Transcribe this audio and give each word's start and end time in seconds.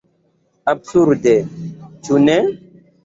Absurde, 0.71 1.35
ĉu 2.09 2.19
ne? 2.27 2.39